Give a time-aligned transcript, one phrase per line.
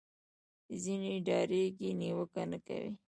[0.83, 2.91] ځینې ډارېږي نیوکه نه کوي